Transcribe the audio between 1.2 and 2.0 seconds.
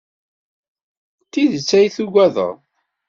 D tidet ay